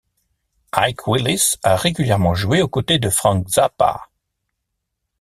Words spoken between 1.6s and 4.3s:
a régulièrement joué aux côtés de Frank Zappa.